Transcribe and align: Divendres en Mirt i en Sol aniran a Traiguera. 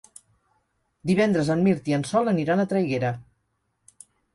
Divendres 1.11 1.53
en 1.57 1.63
Mirt 1.69 1.95
i 1.95 1.97
en 2.01 2.09
Sol 2.15 2.35
aniran 2.35 2.67
a 2.67 2.69
Traiguera. 2.75 3.17